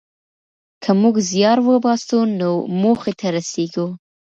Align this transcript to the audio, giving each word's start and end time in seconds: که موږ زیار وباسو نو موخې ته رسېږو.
که 0.83 0.91
موږ 1.01 1.15
زیار 1.29 1.57
وباسو 1.67 2.19
نو 2.39 2.51
موخې 2.81 3.13
ته 3.19 3.27
رسېږو. 3.35 3.87